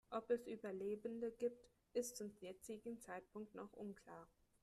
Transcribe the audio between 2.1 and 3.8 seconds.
zum jetzigen Zeitpunkt noch